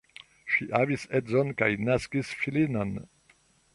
[0.53, 2.97] Ŝi havis edzon kaj naskis filinon.